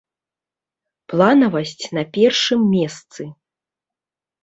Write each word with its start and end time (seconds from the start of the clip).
Планавасць 1.13 1.85
на 1.99 2.03
першым 2.19 2.67
месцы! 2.75 3.21